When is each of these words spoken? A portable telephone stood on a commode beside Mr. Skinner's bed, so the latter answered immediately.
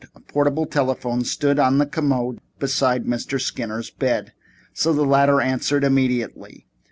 A 0.15 0.19
portable 0.19 0.65
telephone 0.65 1.23
stood 1.23 1.59
on 1.59 1.79
a 1.79 1.85
commode 1.85 2.39
beside 2.57 3.05
Mr. 3.05 3.39
Skinner's 3.39 3.91
bed, 3.91 4.33
so 4.73 4.93
the 4.93 5.05
latter 5.05 5.39
answered 5.39 5.83
immediately. 5.83 6.65